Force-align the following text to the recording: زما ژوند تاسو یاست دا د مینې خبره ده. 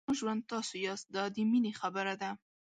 زما 0.05 0.17
ژوند 0.19 0.41
تاسو 0.51 0.73
یاست 0.87 1.07
دا 1.15 1.23
د 1.35 1.37
مینې 1.51 1.71
خبره 1.81 2.13
ده. 2.21 2.31